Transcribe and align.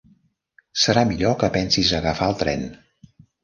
Serà 0.83 1.03
millor 1.11 1.37
que 1.45 1.51
pensis 1.59 1.95
a 1.95 2.01
agafar 2.03 2.33
el 2.33 2.41
tren. 2.43 2.69